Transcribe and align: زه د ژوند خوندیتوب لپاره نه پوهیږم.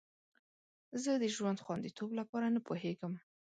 زه 1.03 1.11
د 1.23 1.25
ژوند 1.35 1.63
خوندیتوب 1.65 2.09
لپاره 2.19 2.47
نه 2.55 2.59
پوهیږم. 2.67 3.13